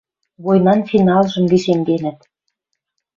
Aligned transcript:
Войнан 0.43 0.79
финалжым 0.89 1.45
лишемденӹт. 1.51 2.19